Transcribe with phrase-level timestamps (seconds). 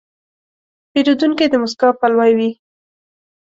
[0.91, 2.49] پیرودونکی د موسکا پلوی وي.